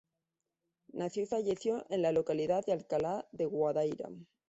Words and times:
Nació 0.93 1.21
y 1.21 1.25
falleció 1.27 1.85
en 1.91 2.01
la 2.01 2.11
localidad 2.11 2.65
de 2.65 2.71
Alcalá 2.73 3.27
de 3.31 3.45
Guadaíra. 3.45 4.09